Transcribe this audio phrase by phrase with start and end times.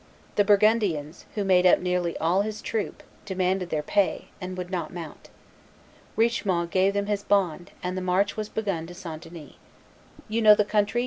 [0.33, 4.91] The Burgundians, who made up nearly all his troop, demanded their pay, and would not
[4.91, 5.29] mount.
[6.17, 9.21] Richemont gave them his bond; and the march was begun to St.
[9.21, 9.53] Denis.
[10.27, 10.99] "You know the country?"